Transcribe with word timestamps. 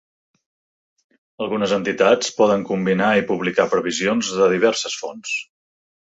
Algunes 1.45 1.75
entitats 1.75 2.31
poden 2.39 2.63
combinar 2.69 3.09
y 3.19 3.25
publicar 3.33 3.67
previsions 3.75 4.31
de 4.39 4.47
diverses 4.55 4.97
fonts. 5.03 5.35